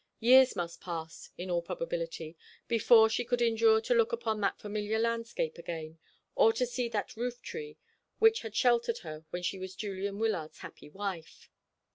Years 0.19 0.55
must 0.55 0.81
pass, 0.81 1.29
in 1.37 1.51
all 1.51 1.61
probability, 1.61 2.35
before 2.67 3.07
she 3.07 3.23
could 3.23 3.39
endure 3.39 3.79
to 3.81 3.93
look 3.93 4.11
upon 4.11 4.41
that 4.41 4.57
familiar 4.57 4.97
landscape 4.97 5.59
again, 5.59 5.99
or 6.33 6.51
to 6.53 6.65
see 6.65 6.89
that 6.89 7.15
roof 7.15 7.39
tree 7.43 7.77
which 8.17 8.41
had 8.41 8.55
sheltered 8.55 8.97
her 9.05 9.25
when 9.29 9.43
she 9.43 9.59
was 9.59 9.75
Julian 9.75 10.17
Wyllard's 10.17 10.57
happy 10.61 10.89
wife. 10.89 11.51